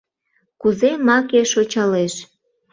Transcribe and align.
Кузе 0.61 0.91
маке 1.07 1.41
шочалеш 1.51 2.13